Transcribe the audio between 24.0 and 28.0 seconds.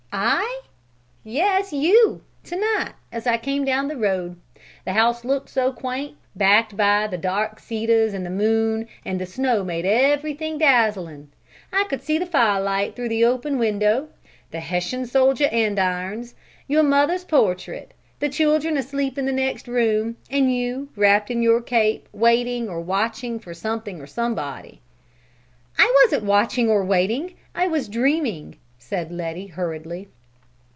or somebody." "I wasn't watching or waiting! I was